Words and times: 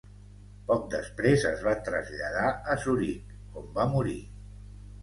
Poc 0.69 0.87
després 0.93 1.45
es 1.51 1.61
van 1.67 1.83
traslladar 1.91 2.49
a 2.75 2.79
Zuric, 2.87 3.39
on 3.63 3.73
va 3.79 3.91
morir. 3.97 4.21